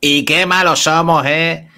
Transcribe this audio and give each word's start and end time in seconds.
Y 0.00 0.24
qué 0.24 0.46
malos 0.46 0.84
somos, 0.84 1.26
¿eh? 1.26 1.68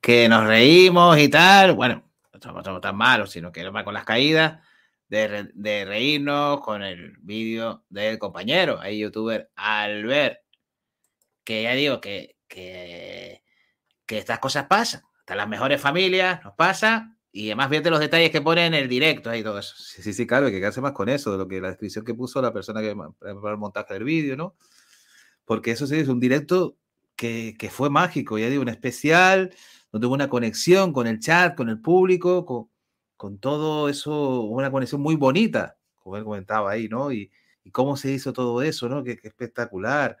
Que 0.00 0.28
nos 0.28 0.46
reímos 0.46 1.18
y 1.18 1.28
tal. 1.28 1.74
Bueno, 1.74 2.04
no 2.32 2.62
somos, 2.62 2.80
tan 2.80 2.96
malos, 2.96 3.32
sino 3.32 3.50
que 3.50 3.68
va 3.68 3.84
con 3.84 3.94
las 3.94 4.04
caídas 4.04 4.60
de, 5.08 5.84
reírnos 5.84 6.60
con 6.60 6.82
el 6.84 7.16
vídeo 7.18 7.84
del 7.88 8.18
compañero, 8.18 8.80
ahí 8.80 9.00
youtuber 9.00 9.50
Albert. 9.56 10.38
Que 11.42 11.64
ya 11.64 11.74
digo 11.74 12.00
que, 12.00 12.36
que, 12.46 13.42
que 14.06 14.18
estas 14.18 14.38
cosas 14.38 14.66
pasan. 14.66 15.02
Hasta 15.18 15.34
las 15.34 15.48
mejores 15.48 15.80
familias 15.80 16.44
nos 16.44 16.54
pasa. 16.54 17.16
Y 17.32 17.48
además 17.48 17.70
fíjate 17.70 17.90
los 17.90 17.98
detalles 17.98 18.30
que 18.30 18.40
pone 18.40 18.66
en 18.66 18.74
el 18.74 18.88
directo 18.88 19.30
ahí 19.30 19.42
todo 19.42 19.58
eso. 19.58 19.74
Sí, 19.76 20.00
sí, 20.00 20.12
sí, 20.12 20.28
claro, 20.28 20.46
hay 20.46 20.52
que 20.52 20.60
quedarse 20.60 20.80
más 20.80 20.92
con 20.92 21.08
eso, 21.08 21.32
de 21.32 21.38
lo 21.38 21.48
que 21.48 21.60
la 21.60 21.68
descripción 21.68 22.04
que 22.04 22.14
puso 22.14 22.40
la 22.40 22.52
persona 22.52 22.80
que 22.80 22.94
para 22.94 23.52
el 23.52 23.58
montaje 23.58 23.94
del 23.94 24.04
vídeo, 24.04 24.36
¿no? 24.36 24.54
Porque 25.44 25.72
eso 25.72 25.88
sí 25.88 25.96
es 25.96 26.06
un 26.06 26.20
directo 26.20 26.78
que, 27.16 27.70
fue 27.70 27.90
mágico, 27.90 28.38
ya 28.38 28.48
digo, 28.48 28.62
un 28.62 28.68
especial, 28.68 29.54
donde 29.92 30.06
hubo 30.06 30.14
una 30.14 30.28
conexión 30.28 30.92
con 30.92 31.06
el 31.06 31.20
chat, 31.20 31.56
con 31.56 31.68
el 31.68 31.80
público, 31.80 32.44
con, 33.16 33.38
todo 33.38 33.88
eso, 33.88 34.42
una 34.42 34.70
conexión 34.70 35.00
muy 35.00 35.16
bonita, 35.16 35.76
como 35.96 36.16
él 36.16 36.24
comentaba 36.24 36.72
ahí, 36.72 36.88
¿no? 36.88 37.12
Y, 37.12 37.30
cómo 37.72 37.96
se 37.96 38.12
hizo 38.12 38.32
todo 38.34 38.62
eso, 38.62 38.88
¿no? 38.90 39.02
Qué, 39.04 39.18
espectacular. 39.22 40.18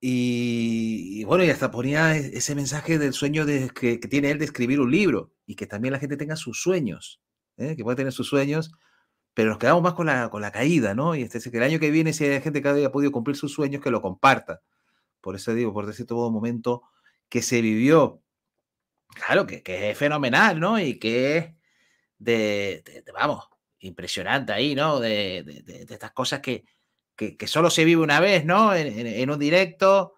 Y, 0.00 1.24
bueno, 1.24 1.44
y 1.44 1.50
hasta 1.50 1.70
ponía 1.70 2.16
e, 2.16 2.36
ese 2.36 2.54
mensaje 2.54 2.98
del 2.98 3.12
sueño 3.12 3.44
de, 3.46 3.70
que, 3.70 3.98
que, 3.98 4.08
tiene 4.08 4.30
él 4.30 4.38
de 4.38 4.44
escribir 4.44 4.80
un 4.80 4.90
libro 4.90 5.32
y 5.46 5.56
que 5.56 5.66
también 5.66 5.92
la 5.92 5.98
gente 5.98 6.16
tenga 6.16 6.36
sus 6.36 6.62
sueños, 6.62 7.20
¿eh? 7.56 7.74
que 7.76 7.82
pueda 7.82 7.96
tener 7.96 8.12
sus 8.12 8.28
sueños, 8.28 8.72
pero 9.34 9.50
nos 9.50 9.58
quedamos 9.58 9.82
más 9.82 9.94
con 9.94 10.06
la, 10.06 10.30
con 10.30 10.40
la 10.40 10.50
caída, 10.50 10.94
¿no? 10.94 11.14
Y 11.14 11.22
este, 11.22 11.50
que 11.50 11.56
el 11.58 11.62
año 11.62 11.78
que 11.78 11.90
viene, 11.90 12.12
si 12.12 12.24
hay 12.24 12.40
gente 12.40 12.62
que 12.62 12.68
haya 12.68 12.92
podido 12.92 13.12
cumplir 13.12 13.36
sus 13.36 13.52
sueños, 13.52 13.82
que 13.82 13.90
lo 13.90 14.00
comparta. 14.00 14.62
Por 15.26 15.34
eso 15.34 15.52
digo, 15.54 15.72
por 15.72 15.86
decir 15.86 16.06
todo 16.06 16.30
momento 16.30 16.84
que 17.28 17.42
se 17.42 17.60
vivió, 17.60 18.22
claro, 19.08 19.44
que, 19.44 19.60
que 19.60 19.90
es 19.90 19.98
fenomenal, 19.98 20.60
¿no? 20.60 20.78
Y 20.78 21.00
que 21.00 21.36
es 21.36 21.54
de, 22.16 23.02
vamos, 23.12 23.48
impresionante 23.80 24.52
ahí, 24.52 24.76
¿no? 24.76 25.00
De, 25.00 25.42
de 25.42 25.84
estas 25.92 26.12
cosas 26.12 26.38
que, 26.38 26.64
que, 27.16 27.36
que, 27.36 27.48
solo 27.48 27.70
se 27.70 27.84
vive 27.84 28.02
una 28.02 28.20
vez, 28.20 28.44
¿no? 28.44 28.72
En, 28.72 29.04
en, 29.04 29.28
un 29.28 29.40
directo 29.40 30.14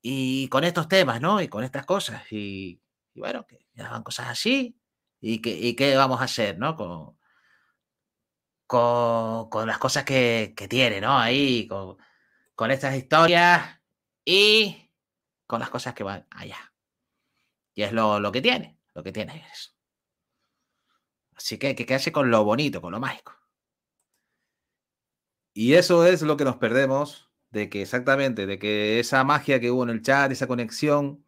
y 0.00 0.48
con 0.48 0.64
estos 0.64 0.88
temas, 0.88 1.20
¿no? 1.20 1.40
Y 1.40 1.46
con 1.46 1.62
estas 1.62 1.86
cosas. 1.86 2.24
Y, 2.32 2.82
bueno, 3.14 3.46
que 3.46 3.68
ya 3.74 3.90
van 3.90 4.02
cosas 4.02 4.26
así. 4.28 4.76
¿Y, 5.20 5.40
que, 5.40 5.50
y 5.50 5.76
qué 5.76 5.94
vamos 5.94 6.20
a 6.20 6.24
hacer, 6.24 6.58
¿no? 6.58 6.74
Con, 6.74 7.16
con, 8.66 9.48
con 9.50 9.68
las 9.68 9.78
cosas 9.78 10.02
que, 10.02 10.52
que, 10.56 10.66
tiene, 10.66 11.00
¿no? 11.00 11.16
Ahí, 11.16 11.68
con, 11.68 11.96
con 12.56 12.72
estas 12.72 12.96
historias 12.96 13.81
y 14.24 14.90
con 15.46 15.60
las 15.60 15.70
cosas 15.70 15.94
que 15.94 16.04
van 16.04 16.26
allá. 16.30 16.72
Y 17.74 17.82
es 17.82 17.92
lo, 17.92 18.20
lo 18.20 18.32
que 18.32 18.42
tiene, 18.42 18.78
lo 18.94 19.02
que 19.02 19.12
tiene 19.12 19.44
eso. 19.52 19.70
Así 21.34 21.58
que 21.58 21.68
hay 21.68 21.74
que 21.74 21.86
quedarse 21.86 22.12
con 22.12 22.30
lo 22.30 22.44
bonito, 22.44 22.80
con 22.80 22.92
lo 22.92 23.00
mágico. 23.00 23.32
Y 25.54 25.74
eso 25.74 26.06
es 26.06 26.22
lo 26.22 26.36
que 26.36 26.44
nos 26.44 26.56
perdemos, 26.56 27.30
de 27.50 27.68
que 27.68 27.82
exactamente, 27.82 28.46
de 28.46 28.58
que 28.58 29.00
esa 29.00 29.24
magia 29.24 29.60
que 29.60 29.70
hubo 29.70 29.82
en 29.82 29.90
el 29.90 30.02
chat, 30.02 30.32
esa 30.32 30.46
conexión 30.46 31.26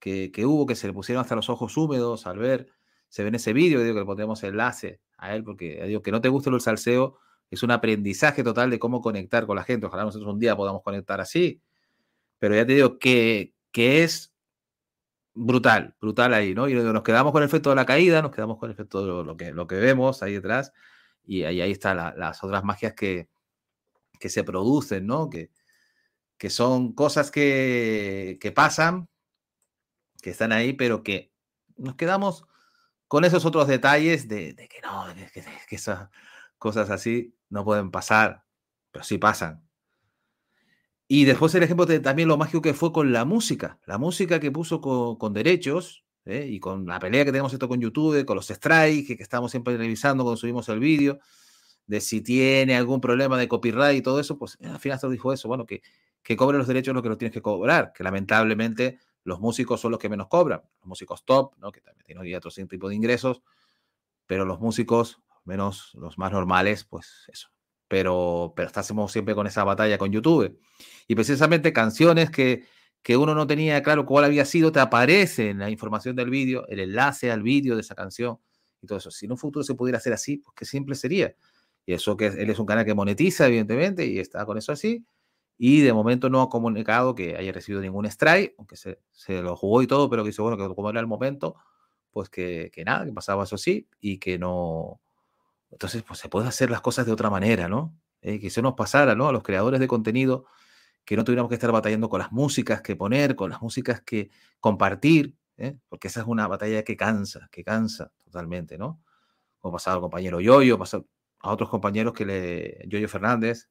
que, 0.00 0.32
que 0.32 0.46
hubo, 0.46 0.66
que 0.66 0.74
se 0.74 0.86
le 0.86 0.92
pusieron 0.92 1.22
hasta 1.22 1.36
los 1.36 1.50
ojos 1.50 1.76
húmedos 1.76 2.26
al 2.26 2.38
ver, 2.38 2.72
se 3.08 3.22
ve 3.22 3.28
en 3.28 3.36
ese 3.36 3.52
vídeo, 3.52 3.80
digo 3.82 3.94
que 3.94 4.00
le 4.00 4.06
pondremos 4.06 4.42
enlace 4.42 5.00
a 5.18 5.34
él, 5.34 5.44
porque 5.44 5.84
digo 5.86 6.02
que 6.02 6.12
no 6.12 6.20
te 6.20 6.28
guste 6.28 6.50
el 6.50 6.60
salseo, 6.60 7.18
es 7.50 7.62
un 7.62 7.72
aprendizaje 7.72 8.42
total 8.42 8.70
de 8.70 8.78
cómo 8.78 9.00
conectar 9.00 9.46
con 9.46 9.56
la 9.56 9.64
gente. 9.64 9.86
Ojalá 9.86 10.04
nosotros 10.04 10.32
un 10.32 10.38
día 10.38 10.56
podamos 10.56 10.82
conectar 10.82 11.20
así, 11.20 11.60
pero 12.40 12.56
ya 12.56 12.66
te 12.66 12.74
digo 12.74 12.98
que, 12.98 13.54
que 13.70 14.02
es 14.02 14.34
brutal, 15.34 15.94
brutal 16.00 16.34
ahí, 16.34 16.54
¿no? 16.54 16.68
Y 16.68 16.74
nos 16.74 17.02
quedamos 17.02 17.32
con 17.32 17.42
el 17.42 17.48
efecto 17.48 17.70
de 17.70 17.76
la 17.76 17.86
caída, 17.86 18.22
nos 18.22 18.32
quedamos 18.32 18.58
con 18.58 18.70
el 18.70 18.74
efecto 18.74 19.02
de 19.02 19.24
lo, 19.24 19.36
que, 19.36 19.52
lo 19.52 19.66
que 19.68 19.76
vemos 19.76 20.22
ahí 20.22 20.34
detrás, 20.34 20.72
y 21.24 21.44
ahí, 21.44 21.60
ahí 21.60 21.70
están 21.70 21.98
la, 21.98 22.14
las 22.16 22.42
otras 22.42 22.64
magias 22.64 22.94
que, 22.94 23.28
que 24.18 24.28
se 24.28 24.42
producen, 24.42 25.06
¿no? 25.06 25.30
Que, 25.30 25.50
que 26.38 26.50
son 26.50 26.94
cosas 26.94 27.30
que, 27.30 28.38
que 28.40 28.52
pasan, 28.52 29.08
que 30.22 30.30
están 30.30 30.52
ahí, 30.52 30.72
pero 30.72 31.02
que 31.02 31.32
nos 31.76 31.96
quedamos 31.96 32.46
con 33.08 33.24
esos 33.24 33.44
otros 33.44 33.68
detalles 33.68 34.28
de, 34.28 34.54
de 34.54 34.68
que 34.68 34.80
no, 34.80 35.06
que, 35.32 35.44
que, 35.68 35.76
esas 35.76 36.08
cosas 36.58 36.90
así 36.90 37.36
no 37.50 37.64
pueden 37.64 37.90
pasar, 37.90 38.44
pero 38.90 39.04
sí 39.04 39.18
pasan. 39.18 39.68
Y 41.12 41.24
después 41.24 41.52
el 41.56 41.64
ejemplo 41.64 41.86
de 41.86 41.98
también 41.98 42.28
lo 42.28 42.36
mágico 42.36 42.62
que 42.62 42.72
fue 42.72 42.92
con 42.92 43.12
la 43.12 43.24
música, 43.24 43.80
la 43.84 43.98
música 43.98 44.38
que 44.38 44.52
puso 44.52 44.80
con, 44.80 45.32
derechos 45.32 46.04
¿eh? 46.24 46.46
y 46.48 46.60
con 46.60 46.86
la 46.86 47.00
pelea 47.00 47.24
que 47.24 47.32
tenemos 47.32 47.52
esto 47.52 47.68
con 47.68 47.80
YouTube, 47.80 48.24
con 48.24 48.36
los 48.36 48.46
strikes 48.46 49.16
que, 49.16 49.20
estamos 49.20 49.50
siempre 49.50 49.76
revisando 49.76 50.22
cuando 50.22 50.36
subimos 50.36 50.68
el 50.68 50.78
vídeo, 50.78 51.18
de 51.88 52.00
si 52.00 52.20
tiene 52.20 52.76
algún 52.76 53.00
problema 53.00 53.36
de 53.36 53.48
copyright 53.48 53.98
y 53.98 54.02
todo 54.02 54.20
eso, 54.20 54.38
pues 54.38 54.56
al 54.62 54.78
final 54.78 55.00
se 55.00 55.08
dijo 55.08 55.32
eso, 55.32 55.48
bueno, 55.48 55.66
que, 55.66 55.82
que 56.22 56.36
cobre 56.36 56.58
los 56.58 56.68
derechos 56.68 56.94
lo 56.94 57.02
que 57.02 57.08
lo 57.08 57.18
tienes 57.18 57.34
que 57.34 57.42
cobrar, 57.42 57.92
que 57.92 58.04
lamentablemente 58.04 59.00
los 59.24 59.40
músicos 59.40 59.80
son 59.80 59.90
los 59.90 59.98
que 59.98 60.08
menos 60.08 60.28
cobran, 60.28 60.62
los 60.78 60.86
músicos 60.86 61.24
top, 61.24 61.56
¿no? 61.58 61.72
que 61.72 61.80
también 61.80 62.04
tienen 62.06 62.36
otro 62.36 62.52
tipo 62.68 62.88
de 62.88 62.94
ingresos, 62.94 63.42
pero 64.28 64.44
los 64.44 64.60
músicos, 64.60 65.20
menos 65.44 65.90
los 65.94 66.18
más 66.18 66.30
normales, 66.30 66.84
pues 66.84 67.24
eso. 67.26 67.48
Pero, 67.90 68.52
pero 68.54 68.68
estamos 68.68 69.10
siempre 69.10 69.34
con 69.34 69.48
esa 69.48 69.64
batalla 69.64 69.98
con 69.98 70.12
YouTube. 70.12 70.60
Y 71.08 71.16
precisamente 71.16 71.72
canciones 71.72 72.30
que, 72.30 72.62
que 73.02 73.16
uno 73.16 73.34
no 73.34 73.48
tenía 73.48 73.82
claro 73.82 74.06
cuál 74.06 74.24
había 74.24 74.44
sido, 74.44 74.70
te 74.70 74.78
aparece 74.78 75.50
en 75.50 75.58
la 75.58 75.70
información 75.70 76.14
del 76.14 76.30
vídeo, 76.30 76.68
el 76.68 76.78
enlace 76.78 77.32
al 77.32 77.42
vídeo 77.42 77.74
de 77.74 77.80
esa 77.80 77.96
canción 77.96 78.38
y 78.80 78.86
todo 78.86 78.98
eso. 78.98 79.10
Si 79.10 79.26
en 79.26 79.32
un 79.32 79.38
futuro 79.38 79.64
se 79.64 79.74
pudiera 79.74 79.98
hacer 79.98 80.12
así, 80.12 80.36
pues 80.36 80.54
qué 80.56 80.64
simple 80.64 80.94
sería. 80.94 81.34
Y 81.84 81.94
eso 81.94 82.16
que 82.16 82.26
él 82.26 82.48
es 82.48 82.60
un 82.60 82.66
canal 82.66 82.84
que 82.84 82.94
monetiza, 82.94 83.48
evidentemente, 83.48 84.06
y 84.06 84.20
está 84.20 84.46
con 84.46 84.56
eso 84.56 84.70
así. 84.70 85.04
Y 85.58 85.80
de 85.80 85.92
momento 85.92 86.30
no 86.30 86.42
ha 86.42 86.48
comunicado 86.48 87.16
que 87.16 87.36
haya 87.36 87.50
recibido 87.50 87.82
ningún 87.82 88.06
strike, 88.06 88.54
aunque 88.56 88.76
se, 88.76 89.00
se 89.10 89.42
lo 89.42 89.56
jugó 89.56 89.82
y 89.82 89.88
todo, 89.88 90.08
pero 90.08 90.22
que 90.22 90.28
dice, 90.28 90.42
bueno, 90.42 90.56
que 90.56 90.72
como 90.72 90.90
era 90.90 91.00
el 91.00 91.08
momento, 91.08 91.56
pues 92.12 92.28
que, 92.30 92.70
que, 92.72 92.84
nada, 92.84 93.04
que 93.04 93.12
pasaba 93.12 93.44
eso 93.44 93.56
así 93.56 93.88
y 94.00 94.18
que 94.18 94.38
no. 94.38 95.00
Entonces, 95.70 96.02
pues 96.02 96.18
se 96.18 96.28
puede 96.28 96.48
hacer 96.48 96.70
las 96.70 96.80
cosas 96.80 97.06
de 97.06 97.12
otra 97.12 97.30
manera, 97.30 97.68
¿no? 97.68 97.94
Eh, 98.22 98.40
que 98.40 98.48
eso 98.48 98.62
nos 98.62 98.74
pasara, 98.74 99.14
¿no? 99.14 99.28
A 99.28 99.32
los 99.32 99.42
creadores 99.42 99.80
de 99.80 99.88
contenido, 99.88 100.46
que 101.04 101.16
no 101.16 101.24
tuviéramos 101.24 101.48
que 101.48 101.54
estar 101.54 101.72
batallando 101.72 102.08
con 102.08 102.20
las 102.20 102.32
músicas 102.32 102.82
que 102.82 102.96
poner, 102.96 103.36
con 103.36 103.50
las 103.50 103.62
músicas 103.62 104.02
que 104.02 104.30
compartir, 104.60 105.36
¿eh? 105.56 105.76
porque 105.88 106.08
esa 106.08 106.20
es 106.20 106.26
una 106.26 106.46
batalla 106.48 106.82
que 106.82 106.96
cansa, 106.96 107.48
que 107.50 107.64
cansa 107.64 108.12
totalmente, 108.24 108.78
¿no? 108.78 109.00
Como 109.60 109.72
pasaba 109.74 109.96
al 109.96 110.00
compañero 110.00 110.40
Yoyo, 110.40 110.78
pasó 110.78 111.06
a 111.40 111.52
otros 111.52 111.68
compañeros 111.68 112.12
que 112.14 112.26
le. 112.26 112.84
Yoyo 112.88 113.08
Fernández, 113.08 113.68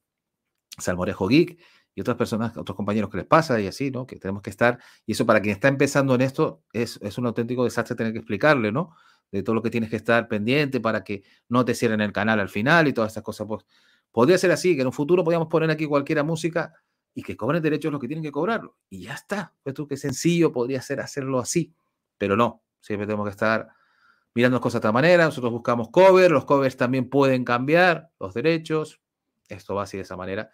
Salmorejo 0.78 1.28
Geek 1.28 1.60
y 1.96 2.02
otras 2.02 2.18
personas, 2.18 2.56
otros 2.58 2.76
compañeros 2.76 3.10
que 3.10 3.18
les 3.18 3.26
pasa 3.26 3.60
y 3.60 3.68
así, 3.68 3.92
¿no? 3.92 4.06
Que 4.06 4.18
tenemos 4.18 4.42
que 4.42 4.50
estar. 4.50 4.80
Y 5.06 5.14
eso 5.14 5.26
para 5.26 5.42
quien 5.42 5.54
está 5.54 5.68
empezando 5.68 6.16
en 6.16 6.22
esto 6.22 6.64
es, 6.74 7.00
es 7.02 7.18
un 7.18 7.26
auténtico 7.26 7.64
desastre 7.64 7.96
tener 7.96 8.14
que 8.14 8.20
explicarle, 8.20 8.72
¿no? 8.72 8.96
De 9.32 9.44
todo 9.44 9.56
lo 9.56 9.62
que 9.62 9.70
tienes 9.70 9.90
que 9.90 9.96
estar 9.96 10.28
pendiente 10.28 10.80
para 10.80 11.04
que 11.04 11.24
no 11.50 11.64
te 11.66 11.76
cierren 11.76 12.02
el 12.02 12.12
canal 12.12 12.40
al 12.40 12.50
final 12.50 12.88
y 12.88 12.94
todas 12.94 13.12
estas 13.12 13.24
cosas. 13.24 13.48
Pues 13.48 13.66
podría 14.12 14.38
ser 14.38 14.52
así, 14.52 14.76
que 14.76 14.82
en 14.82 14.88
un 14.88 14.94
futuro 14.94 15.24
podíamos 15.24 15.48
poner 15.48 15.70
aquí 15.70 15.86
cualquiera 15.86 16.24
música 16.24 16.74
y 17.14 17.24
que 17.24 17.36
cobren 17.38 17.62
derechos 17.62 17.92
los 17.92 18.02
que 18.02 18.08
tienen 18.08 18.24
que 18.24 18.32
cobrarlo. 18.32 18.78
Y 18.90 19.04
ya 19.04 19.14
está. 19.14 19.54
Pues 19.64 19.76
qué 19.88 19.98
sencillo 19.98 20.52
podría 20.52 20.82
ser 20.82 21.00
hacerlo 21.02 21.40
así. 21.40 21.74
Pero 22.18 22.36
no, 22.36 22.64
siempre 22.80 23.06
tenemos 23.06 23.26
que 23.26 23.32
estar 23.32 23.68
mirando 24.34 24.56
las 24.56 24.62
cosas 24.62 24.82
de 24.82 24.88
otra 24.88 24.92
manera. 24.92 25.26
Nosotros 25.26 25.52
buscamos 25.52 25.90
cover, 25.90 26.32
los 26.32 26.46
covers 26.46 26.78
también 26.78 27.10
pueden 27.10 27.44
cambiar 27.44 28.10
los 28.20 28.34
derechos. 28.34 29.02
Esto 29.48 29.76
va 29.76 29.84
así 29.84 29.98
de 29.98 30.04
esa 30.04 30.18
manera. 30.18 30.50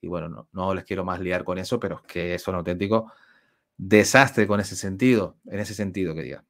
Y 0.00 0.08
bueno, 0.08 0.28
no, 0.28 0.48
no 0.52 0.74
les 0.74 0.84
quiero 0.84 1.04
más 1.04 1.20
liar 1.20 1.44
con 1.44 1.58
eso, 1.58 1.78
pero 1.80 1.96
es 1.96 2.02
que 2.02 2.34
es 2.34 2.46
un 2.48 2.54
auténtico 2.54 3.12
desastre 3.76 4.46
con 4.46 4.60
ese 4.60 4.76
sentido, 4.76 5.38
en 5.46 5.60
ese 5.60 5.74
sentido 5.74 6.14
que 6.14 6.22
diga. 6.22 6.44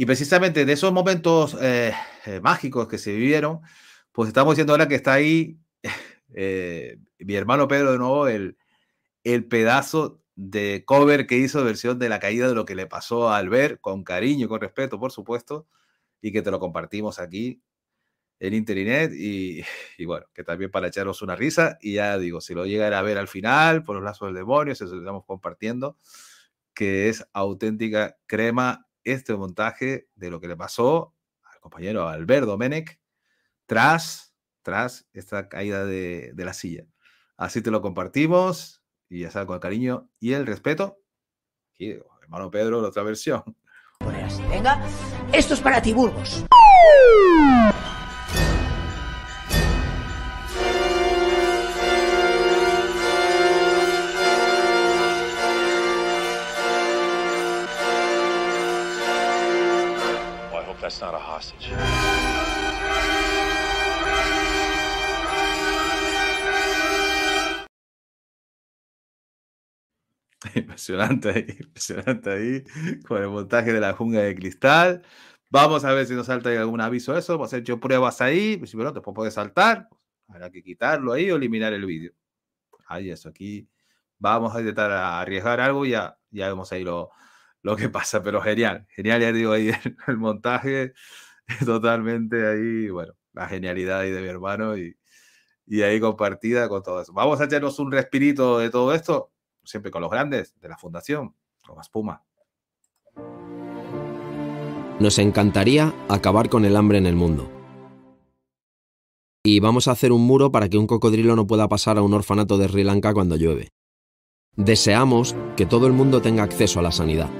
Y 0.00 0.06
precisamente 0.06 0.64
de 0.64 0.74
esos 0.74 0.92
momentos 0.92 1.56
eh, 1.60 1.92
eh, 2.24 2.40
mágicos 2.40 2.86
que 2.86 2.98
se 2.98 3.12
vivieron, 3.12 3.62
pues 4.12 4.28
estamos 4.28 4.54
diciendo 4.54 4.72
ahora 4.72 4.86
que 4.86 4.94
está 4.94 5.14
ahí 5.14 5.58
eh, 6.34 6.98
mi 7.18 7.34
hermano 7.34 7.66
Pedro 7.66 7.90
de 7.90 7.98
nuevo, 7.98 8.28
el, 8.28 8.56
el 9.24 9.44
pedazo 9.48 10.22
de 10.36 10.84
cover 10.86 11.26
que 11.26 11.38
hizo, 11.38 11.64
versión 11.64 11.98
de 11.98 12.08
la 12.08 12.20
caída 12.20 12.46
de 12.46 12.54
lo 12.54 12.64
que 12.64 12.76
le 12.76 12.86
pasó 12.86 13.28
a 13.28 13.38
Albert, 13.38 13.80
con 13.80 14.04
cariño 14.04 14.46
y 14.46 14.48
con 14.48 14.60
respeto, 14.60 15.00
por 15.00 15.10
supuesto, 15.10 15.66
y 16.22 16.30
que 16.30 16.42
te 16.42 16.52
lo 16.52 16.60
compartimos 16.60 17.18
aquí 17.18 17.60
en 18.38 18.54
Internet 18.54 19.10
y, 19.12 19.64
y, 19.98 20.04
bueno, 20.04 20.26
que 20.32 20.44
también 20.44 20.70
para 20.70 20.86
echaros 20.86 21.22
una 21.22 21.34
risa 21.34 21.76
y 21.80 21.94
ya 21.94 22.18
digo, 22.18 22.40
si 22.40 22.54
lo 22.54 22.66
llegan 22.66 22.92
a 22.92 23.02
ver 23.02 23.18
al 23.18 23.26
final, 23.26 23.82
por 23.82 23.96
los 23.96 24.04
lazos 24.04 24.28
del 24.28 24.36
demonio, 24.36 24.76
se 24.76 24.84
lo 24.84 24.96
estamos 24.96 25.24
compartiendo, 25.26 25.96
que 26.72 27.08
es 27.08 27.26
auténtica 27.32 28.16
crema 28.26 28.87
este 29.04 29.34
montaje 29.36 30.08
de 30.14 30.30
lo 30.30 30.40
que 30.40 30.48
le 30.48 30.56
pasó 30.56 31.14
al 31.42 31.60
compañero 31.60 32.08
Albert 32.08 32.46
Domenech 32.46 33.00
tras, 33.66 34.34
tras 34.62 35.08
esta 35.12 35.48
caída 35.48 35.84
de, 35.84 36.32
de 36.34 36.44
la 36.44 36.52
silla. 36.54 36.84
Así 37.36 37.62
te 37.62 37.70
lo 37.70 37.80
compartimos 37.80 38.82
y 39.08 39.20
ya 39.20 39.30
sabes, 39.30 39.46
con 39.46 39.54
el 39.54 39.60
cariño 39.60 40.10
y 40.18 40.32
el 40.32 40.46
respeto. 40.46 41.00
Hermano 41.78 42.50
Pedro, 42.50 42.82
la 42.82 42.88
otra 42.88 43.02
versión. 43.02 43.42
Venga, 44.50 44.82
esto 45.32 45.54
es 45.54 45.60
para 45.60 45.80
ti, 45.80 45.92
Burgos. 45.92 46.44
Impresionante 70.54 71.30
ahí, 71.30 71.46
impresionante 71.60 72.30
ahí, 72.30 72.64
con 73.06 73.22
el 73.22 73.28
montaje 73.28 73.72
de 73.72 73.80
la 73.80 73.92
jungla 73.92 74.20
de 74.22 74.34
cristal. 74.34 75.02
Vamos 75.50 75.84
a 75.84 75.92
ver 75.92 76.06
si 76.06 76.14
nos 76.14 76.26
salta 76.26 76.50
algún 76.50 76.80
aviso 76.80 77.12
de 77.12 77.20
eso. 77.20 77.34
Hemos 77.34 77.52
hecho 77.52 77.80
pruebas 77.80 78.20
ahí. 78.20 78.60
Si 78.66 78.76
bueno, 78.76 78.92
después 78.92 79.14
puede 79.14 79.30
saltar. 79.30 79.88
Habrá 80.28 80.50
que 80.50 80.62
quitarlo 80.62 81.12
ahí 81.12 81.30
o 81.30 81.36
eliminar 81.36 81.72
el 81.72 81.86
vídeo. 81.86 82.12
Ahí 82.86 83.10
eso, 83.10 83.30
aquí 83.30 83.68
vamos 84.18 84.54
a 84.54 84.60
intentar 84.60 84.90
arriesgar 84.92 85.60
algo 85.60 85.86
y 85.86 85.90
ya, 85.90 86.18
ya 86.30 86.48
vemos 86.48 86.72
ahí 86.72 86.84
lo, 86.84 87.10
lo 87.62 87.76
que 87.76 87.88
pasa. 87.88 88.22
Pero 88.22 88.40
genial, 88.42 88.86
genial, 88.90 89.20
ya 89.22 89.32
digo 89.32 89.52
ahí 89.52 89.70
el, 89.70 89.96
el 90.06 90.18
montaje. 90.18 90.92
Totalmente 91.64 92.46
ahí, 92.46 92.90
bueno, 92.90 93.14
la 93.32 93.48
genialidad 93.48 94.00
ahí 94.00 94.10
de 94.10 94.20
mi 94.22 94.28
hermano 94.28 94.76
y, 94.76 94.96
y 95.66 95.82
ahí 95.82 96.00
compartida 96.00 96.68
con 96.68 96.82
todo 96.82 97.02
eso. 97.02 97.12
Vamos 97.12 97.40
a 97.40 97.44
echarnos 97.44 97.78
un 97.78 97.92
respirito 97.92 98.58
de 98.58 98.70
todo 98.70 98.94
esto 98.94 99.32
siempre 99.68 99.90
con 99.90 100.02
los 100.02 100.10
grandes 100.10 100.54
de 100.60 100.68
la 100.68 100.78
fundación, 100.78 101.34
con 101.66 101.78
Espuma. 101.80 102.24
Nos 104.98 105.18
encantaría 105.18 105.94
acabar 106.08 106.48
con 106.48 106.64
el 106.64 106.74
hambre 106.74 106.98
en 106.98 107.06
el 107.06 107.14
mundo. 107.14 107.50
Y 109.44 109.60
vamos 109.60 109.86
a 109.86 109.92
hacer 109.92 110.10
un 110.10 110.22
muro 110.22 110.50
para 110.50 110.68
que 110.68 110.78
un 110.78 110.86
cocodrilo 110.86 111.36
no 111.36 111.46
pueda 111.46 111.68
pasar 111.68 111.98
a 111.98 112.02
un 112.02 112.14
orfanato 112.14 112.58
de 112.58 112.68
Sri 112.68 112.82
Lanka 112.82 113.14
cuando 113.14 113.36
llueve. 113.36 113.68
Deseamos 114.56 115.36
que 115.56 115.66
todo 115.66 115.86
el 115.86 115.92
mundo 115.92 116.20
tenga 116.20 116.42
acceso 116.42 116.80
a 116.80 116.82
la 116.82 116.90
sanidad. 116.90 117.30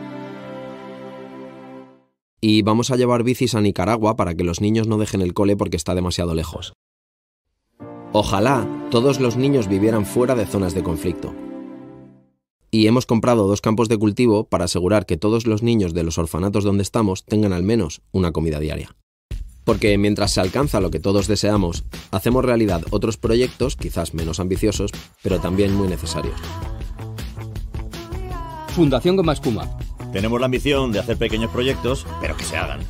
Y 2.40 2.62
vamos 2.62 2.92
a 2.92 2.96
llevar 2.96 3.24
bicis 3.24 3.56
a 3.56 3.60
Nicaragua 3.60 4.14
para 4.14 4.34
que 4.34 4.44
los 4.44 4.60
niños 4.60 4.86
no 4.86 4.98
dejen 4.98 5.22
el 5.22 5.34
cole 5.34 5.56
porque 5.56 5.76
está 5.76 5.94
demasiado 5.96 6.34
lejos. 6.34 6.74
Ojalá 8.12 8.66
todos 8.90 9.18
los 9.18 9.36
niños 9.36 9.66
vivieran 9.66 10.06
fuera 10.06 10.36
de 10.36 10.46
zonas 10.46 10.74
de 10.74 10.84
conflicto 10.84 11.34
y 12.70 12.86
hemos 12.86 13.06
comprado 13.06 13.46
dos 13.46 13.60
campos 13.60 13.88
de 13.88 13.98
cultivo 13.98 14.44
para 14.44 14.64
asegurar 14.64 15.06
que 15.06 15.16
todos 15.16 15.46
los 15.46 15.62
niños 15.62 15.94
de 15.94 16.02
los 16.02 16.18
orfanatos 16.18 16.64
donde 16.64 16.82
estamos 16.82 17.24
tengan 17.24 17.52
al 17.52 17.62
menos 17.62 18.02
una 18.12 18.32
comida 18.32 18.60
diaria. 18.60 18.94
Porque 19.64 19.96
mientras 19.98 20.32
se 20.32 20.40
alcanza 20.40 20.80
lo 20.80 20.90
que 20.90 21.00
todos 21.00 21.26
deseamos, 21.28 21.84
hacemos 22.10 22.44
realidad 22.44 22.82
otros 22.90 23.16
proyectos, 23.16 23.76
quizás 23.76 24.14
menos 24.14 24.40
ambiciosos, 24.40 24.92
pero 25.22 25.40
también 25.40 25.74
muy 25.74 25.88
necesarios. 25.88 26.40
Fundación 28.74 29.16
Goma 29.16 29.32
Espuma. 29.32 29.68
Tenemos 30.12 30.40
la 30.40 30.46
ambición 30.46 30.92
de 30.92 31.00
hacer 31.00 31.18
pequeños 31.18 31.50
proyectos, 31.50 32.06
pero 32.20 32.36
que 32.36 32.44
se 32.44 32.56
hagan. 32.56 32.80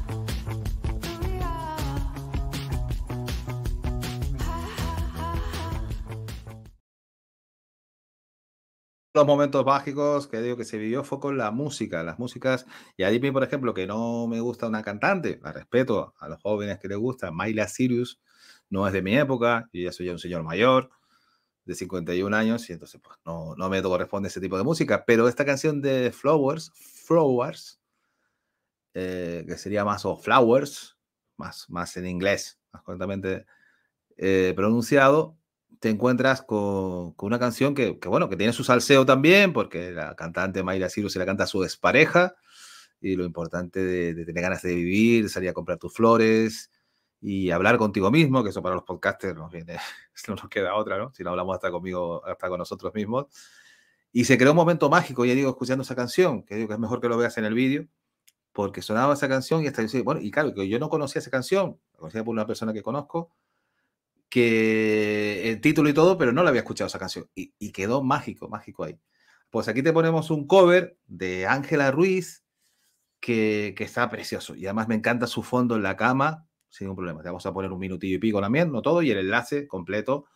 Los 9.15 9.27
momentos 9.27 9.65
mágicos 9.65 10.29
que 10.29 10.41
digo 10.41 10.57
que 10.57 10.65
se 10.65 10.79
vivió 10.79 11.03
fue 11.05 11.21
con 11.21 11.39
la 11.39 11.51
música, 11.51 12.03
las 12.03 12.19
músicas. 12.19 12.67
Y 12.97 13.05
a 13.05 13.11
mí, 13.11 13.31
por 13.31 13.43
ejemplo, 13.43 13.75
que 13.75 13.87
no 13.87 14.27
me 14.27 14.41
gusta 14.41 14.67
una 14.69 14.83
cantante, 14.83 15.41
la 15.43 15.53
respeto 15.53 16.15
a 16.19 16.29
los 16.29 16.41
jóvenes 16.43 16.79
que 16.79 16.89
les 16.89 16.99
gusta, 16.99 17.31
Miley 17.33 17.67
Sirius, 17.69 18.21
no 18.71 18.87
es 18.87 18.93
de 18.93 19.03
mi 19.03 19.17
época, 19.17 19.69
yo 19.73 19.83
ya 19.83 19.93
soy 19.93 20.09
un 20.11 20.19
señor 20.19 20.43
mayor 20.43 20.91
de 21.65 21.75
51 21.75 22.35
años 22.35 22.69
y 22.69 22.73
entonces 22.73 23.01
pues, 23.03 23.19
no, 23.25 23.55
no 23.57 23.69
me 23.69 23.83
corresponde 23.83 24.29
ese 24.29 24.41
tipo 24.41 24.57
de 24.57 24.65
música. 24.65 25.05
Pero 25.07 25.29
esta 25.29 25.45
canción 25.45 25.81
de 25.81 26.13
Flowers, 26.13 26.73
Flowers, 26.75 27.81
eh, 28.95 29.45
que 29.47 29.57
sería 29.57 29.85
más 29.85 30.05
o 30.05 30.17
Flowers, 30.17 30.97
más, 31.37 31.69
más 31.71 31.97
en 31.97 32.07
inglés, 32.07 32.59
más 32.73 32.83
correctamente 32.83 33.47
eh, 34.17 34.53
pronunciado, 34.57 35.38
te 35.81 35.91
encuentras 35.91 36.43
con, 36.43 37.13
con 37.13 37.27
una 37.29 37.39
canción 37.39 37.75
que, 37.75 37.99
que, 37.99 38.09
bueno, 38.09 38.29
que 38.29 38.37
tiene 38.37 38.53
su 38.53 38.65
salseo 38.65 39.07
también, 39.07 39.53
porque 39.53 39.91
la 39.93 40.15
cantante 40.15 40.63
Mayra 40.63 40.89
Cyrus 40.89 41.13
se 41.13 41.19
la 41.19 41.27
canta 41.27 41.45
a 41.45 41.47
su 41.47 41.63
expareja, 41.65 42.35
y 43.01 43.17
lo 43.17 43.25
importante 43.25 43.81
de, 43.81 44.15
de, 44.15 44.25
tener 44.25 44.43
ganas 44.43 44.63
de 44.63 44.75
vivir, 44.75 45.29
salir 45.29 45.51
a 45.51 45.53
comprar 45.53 45.79
tus 45.79 45.95
flores 45.95 46.71
y 47.21 47.51
hablar 47.51 47.79
contigo 47.79 48.11
mismo, 48.11 48.43
que 48.43 48.51
eso 48.51 48.63
para 48.63 48.75
los 48.75 48.85
podcasters 48.85 49.35
nos 49.37 49.53
viene, 49.53 49.77
no 50.29 50.35
nos 50.35 50.49
queda 50.49 50.75
otra, 50.75 50.99
¿no? 50.99 51.13
Si 51.13 51.23
no 51.23 51.31
hablamos 51.31 51.55
hasta 51.55 51.71
conmigo, 51.71 52.25
hasta 52.27 52.49
con 52.49 52.59
nosotros 52.59 52.95
mismos. 52.95 53.27
Y 54.13 54.25
se 54.25 54.39
creó 54.39 54.53
un 54.53 54.57
momento 54.57 54.89
mágico, 54.89 55.25
ya 55.25 55.35
digo, 55.35 55.51
escuchando 55.51 55.83
esa 55.83 55.95
canción, 55.95 56.43
que 56.43 56.57
digo 56.57 56.69
que 56.69 56.75
es 56.75 56.81
mejor 56.81 57.01
que 57.01 57.09
lo 57.09 57.17
veas 57.19 57.37
en 57.39 57.45
el 57.45 57.55
vídeo, 57.55 57.87
porque 58.53 58.83
sonaba 58.83 59.15
esa 59.15 59.29
canción 59.29 59.63
y 59.63 59.69
hasta 59.69 59.83
bueno, 60.03 60.21
y 60.21 60.31
claro, 60.31 60.55
que 60.55 60.69
yo 60.69 60.79
no 60.79 60.89
conocía 60.89 61.21
esa 61.21 61.31
canción, 61.31 61.79
la 61.93 61.99
conocía 61.99 62.25
por 62.25 62.33
una 62.33 62.47
persona 62.47 62.73
que 62.73 62.83
conozco, 62.83 63.33
que 64.29 65.51
el 65.51 65.61
título 65.61 65.89
y 65.89 65.95
todo, 65.95 66.19
pero 66.19 66.33
no 66.33 66.43
la 66.43 66.51
había 66.51 66.61
escuchado 66.61 66.89
esa 66.89 66.99
canción. 66.99 67.29
Y, 67.35 67.73
quedó 67.73 68.03
mágico, 68.03 68.49
mágico 68.49 68.85
ahí. 68.85 68.99
Pues 69.51 69.69
aquí 69.69 69.83
te 69.83 69.93
ponemos 69.93 70.31
un 70.31 70.47
cover 70.47 70.99
de 71.07 71.47
Ángela 71.47 71.91
Ruiz, 71.91 72.45
que, 73.21 73.75
está 73.79 74.09
precioso. 74.11 74.55
Y 74.55 74.67
además 74.67 74.89
me 74.89 74.95
encanta 74.95 75.27
su 75.27 75.43
fondo 75.43 75.77
en 75.77 75.83
la 75.83 75.97
cama, 75.97 76.47
sin 76.69 76.87
ningún 76.87 76.97
problema. 76.97 77.23
Te 77.23 77.29
vamos 77.29 77.47
a 77.47 77.53
poner 77.53 77.73
un 77.73 77.79
minutillo 77.79 78.17
y 78.17 78.19
pico 78.19 78.41
también, 78.41 78.71
no 78.71 78.83
todo, 78.83 79.03
y 79.03 79.11
el 79.11 79.19
enlace 79.19 79.67
completo 79.67 80.27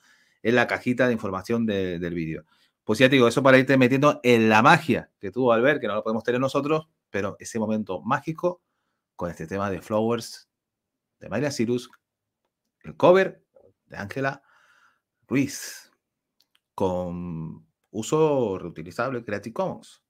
en 0.42 0.56
la 0.56 0.66
cajita 0.66 1.06
de 1.06 1.12
información 1.12 1.66
de, 1.66 1.98
del 1.98 2.14
vídeo. 2.14 2.44
Pues 2.84 2.98
ya 2.98 3.08
te 3.08 3.16
digo, 3.16 3.28
eso 3.28 3.42
para 3.42 3.58
irte 3.58 3.76
metiendo 3.76 4.20
en 4.24 4.48
la 4.48 4.62
magia 4.62 5.10
que 5.20 5.30
tuvo 5.30 5.52
al 5.52 5.62
ver, 5.62 5.78
que 5.78 5.86
no 5.86 5.94
lo 5.94 6.02
podemos 6.02 6.24
tener 6.24 6.40
nosotros, 6.40 6.88
pero 7.10 7.36
ese 7.38 7.60
momento 7.60 8.00
mágico 8.02 8.60
con 9.14 9.30
este 9.30 9.46
tema 9.46 9.70
de 9.70 9.80
Flowers 9.80 10.48
de 11.20 11.28
Mayra 11.28 11.52
Cyrus, 11.52 11.88
el 12.82 12.96
cover 12.96 13.44
de 13.92 13.98
Ángela 13.98 14.42
Ruiz 15.28 15.92
con 16.74 17.66
uso 17.90 18.58
reutilizable 18.58 19.22
Creative 19.24 19.52
Commons. 19.52 20.02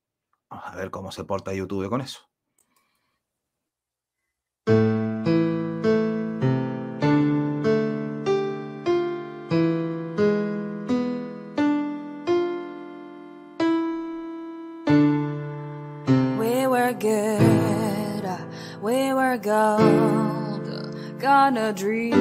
Vamos 0.49 0.67
a 0.67 0.77
ver 0.77 0.91
cómo 0.91 1.11
se 1.13 1.25
porta 1.25 1.53
YouTube 1.53 1.89
con 1.89 2.01
eso. 2.01 2.33
Dream 21.75 22.12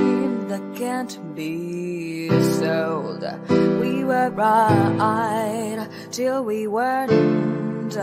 Were 4.21 4.29
right 4.29 5.87
till 6.11 6.43
we 6.45 6.67
weren't. 6.67 7.97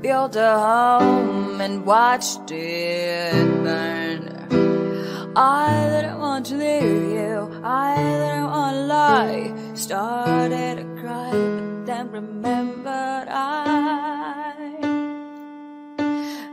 Built 0.00 0.36
a 0.36 0.52
home 0.56 1.60
and 1.60 1.84
watched 1.84 2.48
it 2.52 3.34
burn. 3.64 4.22
I 5.34 5.88
didn't 5.90 6.20
want 6.20 6.46
to 6.46 6.54
leave 6.54 7.10
you, 7.18 7.60
I 7.64 7.96
didn't 7.96 8.50
want 8.54 8.74
to 8.76 8.82
lie. 8.86 9.52
Started 9.74 10.76
to 10.78 10.84
cry, 11.00 11.30
but 11.32 11.86
then 11.86 12.10
remembered 12.12 13.28
I. 13.28 14.54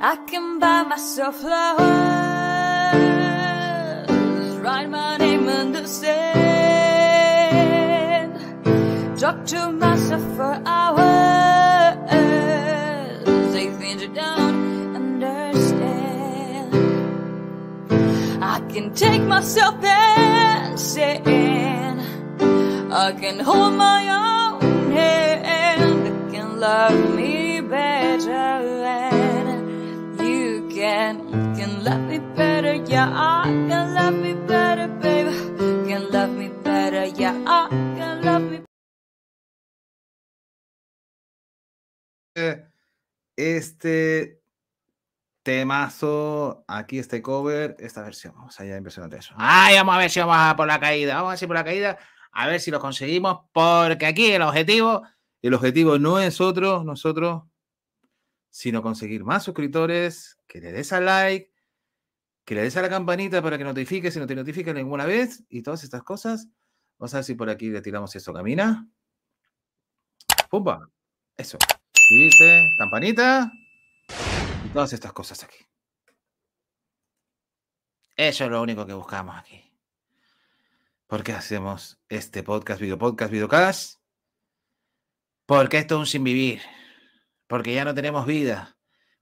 I 0.02 0.16
can 0.26 0.58
buy 0.58 0.82
myself 0.82 1.36
flowers, 1.42 2.11
talk 9.32 9.46
to 9.46 9.72
myself 9.72 10.22
for 10.36 10.62
hours. 10.66 11.96
Say 13.54 13.70
things 13.80 14.02
you 14.02 14.14
don't 14.14 14.96
understand. 14.96 16.74
I 18.44 18.60
can 18.72 18.94
take 18.94 19.22
myself 19.22 19.82
dancing. 19.82 21.22
I 22.92 23.14
can 23.14 23.40
hold 23.40 23.74
my 23.76 24.02
own 24.10 24.92
hand. 24.92 26.08
I 26.08 26.32
can 26.32 26.60
love 26.60 27.16
me 27.16 27.62
better 27.62 28.56
than 28.84 30.20
you 30.20 30.68
can. 30.70 31.20
You 31.30 31.44
can 31.58 31.84
love 31.84 32.02
me 32.02 32.20
better, 32.36 32.74
yeah. 32.74 33.10
I 33.14 33.44
can 33.46 33.94
love 33.94 34.14
me 34.16 34.34
better, 34.34 34.88
baby. 34.88 35.32
Can 35.88 36.12
love 36.12 36.32
me 36.32 36.50
better, 36.50 37.06
yeah. 37.06 37.36
I 37.46 37.70
can 37.70 38.24
love 38.24 38.44
me. 38.44 38.61
Este 43.36 44.42
temazo, 45.44 46.64
aquí 46.68 47.00
este 47.00 47.22
cover, 47.22 47.76
esta 47.80 48.04
versión. 48.04 48.34
Vamos 48.36 48.60
allá, 48.60 48.78
impresionante 48.78 49.18
eso. 49.18 49.34
Ay, 49.38 49.76
vamos 49.76 49.96
a 49.96 49.98
ver 49.98 50.10
si 50.10 50.20
vamos 50.20 50.38
a 50.38 50.56
por 50.56 50.68
la 50.68 50.80
caída. 50.80 51.16
Vamos 51.16 51.30
a 51.30 51.32
ver 51.32 51.40
si 51.40 51.48
por 51.48 51.56
la 51.56 51.64
caída, 51.64 51.98
a 52.32 52.48
ver 52.48 52.60
si 52.60 52.72
lo 52.72 52.80
conseguimos, 52.80 53.42
porque 53.52 54.06
aquí 54.06 54.32
el 54.32 54.42
objetivo, 54.42 55.04
El 55.42 55.54
objetivo 55.56 55.98
no 55.98 56.20
es 56.20 56.40
otro, 56.40 56.84
nosotros, 56.84 57.44
sino 58.50 58.84
conseguir 58.84 59.24
más 59.24 59.44
suscriptores, 59.44 60.38
que 60.48 60.62
le 60.62 60.72
des 60.72 60.94
al 60.94 61.06
like, 61.06 61.52
que 62.46 62.56
le 62.56 62.62
des 62.62 62.78
a 62.78 62.82
la 62.82 62.90
campanita 62.90 63.42
para 63.42 63.58
que 63.58 63.64
notifique 63.64 64.12
si 64.12 64.20
no 64.20 64.28
te 64.28 64.36
notifica 64.36 64.74
ninguna 64.74 65.06
vez 65.06 65.44
y 65.50 65.64
todas 65.64 65.84
estas 65.84 66.04
cosas. 66.04 66.48
Vamos 67.00 67.14
a 67.16 67.18
ver 67.18 67.24
si 67.24 67.34
por 67.34 67.50
aquí 67.50 67.70
le 67.70 67.82
tiramos 67.82 68.16
esto. 68.16 68.34
Camina. 68.34 68.88
Pumba. 70.50 70.88
Eso. 71.38 71.58
Suscribirte, 72.12 72.68
campanita 72.76 73.54
y 74.66 74.70
todas 74.74 74.92
estas 74.92 75.14
cosas 75.14 75.46
aquí. 75.46 75.66
eso 78.18 78.44
es 78.44 78.52
lo 78.52 78.62
único 78.62 78.86
que 78.86 78.92
buscamos 78.92 79.38
aquí. 79.38 79.74
¿Por 81.08 81.24
qué 81.24 81.32
hacemos 81.32 82.02
este 82.10 82.44
podcast, 82.44 82.82
video 82.82 82.98
podcast, 82.98 83.32
videocast? 83.32 84.02
Porque 85.46 85.78
esto 85.78 85.96
es 85.96 86.00
un 86.00 86.06
sin 86.06 86.26
vivir. 86.26 86.62
Porque 87.48 87.74
ya 87.74 87.86
no 87.86 87.96
tenemos 87.96 88.26
vida. 88.26 88.76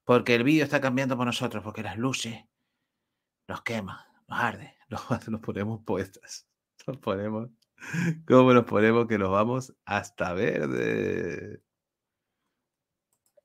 Porque 0.03 0.33
el 0.33 0.43
vídeo 0.43 0.63
está 0.63 0.81
cambiando 0.81 1.15
por 1.15 1.27
nosotros. 1.27 1.63
Porque 1.63 1.83
las 1.83 1.95
luces 1.95 2.43
nos 3.47 3.61
queman, 3.61 3.99
nos 4.27 4.39
arde. 4.39 4.75
Nos, 4.89 5.29
nos 5.29 5.41
ponemos 5.41 5.83
poetas. 5.85 6.47
Nos 6.87 6.97
ponemos. 6.97 7.51
¿Cómo 8.27 8.51
nos 8.51 8.65
ponemos 8.65 9.05
que 9.07 9.19
nos 9.19 9.29
vamos 9.29 9.75
hasta 9.85 10.33
verde? 10.33 11.61